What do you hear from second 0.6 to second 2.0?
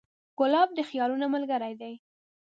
د خیالونو ملګری دی.